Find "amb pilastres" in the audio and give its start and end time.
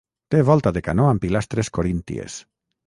1.11-1.71